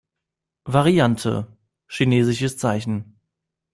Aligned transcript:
Variante: 0.89 1.45
尣 1.85 3.05